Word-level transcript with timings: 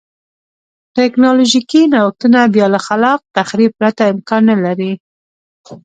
ټکنالوژیکي 0.97 1.81
نوښتونه 1.93 2.39
بیا 2.53 2.65
له 2.73 2.79
خلاق 2.87 3.19
تخریب 3.37 3.71
پرته 3.79 4.03
امکان 4.13 4.41
نه 4.51 4.55
لري. 4.63 4.91